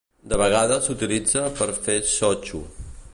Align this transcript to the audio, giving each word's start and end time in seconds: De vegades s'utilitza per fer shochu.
De 0.29 0.37
vegades 0.41 0.87
s'utilitza 0.87 1.45
per 1.61 1.69
fer 1.85 1.99
shochu. 2.15 2.63